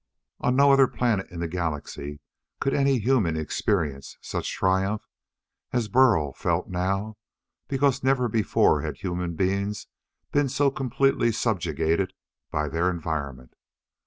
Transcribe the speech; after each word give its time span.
On 0.39 0.55
no 0.55 0.71
other 0.71 0.87
planet 0.87 1.29
in 1.29 1.41
the 1.41 1.47
Galaxy 1.47 2.21
could 2.59 2.73
any 2.73 2.97
human 2.97 3.37
experience 3.37 4.17
such 4.19 4.51
triumph 4.51 5.07
as 5.71 5.89
Burl 5.89 6.33
felt 6.33 6.67
now 6.67 7.17
because 7.67 8.01
never 8.03 8.27
before 8.27 8.81
had 8.81 8.97
human 8.97 9.35
beings 9.35 9.85
been 10.31 10.49
so 10.49 10.71
completely 10.71 11.31
subjugated 11.31 12.13
by 12.49 12.67
their 12.67 12.89
environment. 12.89 13.53